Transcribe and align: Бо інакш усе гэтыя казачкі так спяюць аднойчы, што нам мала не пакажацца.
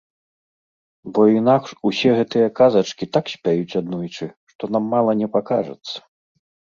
Бо 1.17 1.21
інакш 1.39 1.69
усе 1.89 2.09
гэтыя 2.19 2.47
казачкі 2.59 3.07
так 3.17 3.25
спяюць 3.33 3.77
аднойчы, 3.81 4.25
што 4.53 4.63
нам 4.77 4.83
мала 4.95 5.11
не 5.21 5.27
пакажацца. 5.37 5.95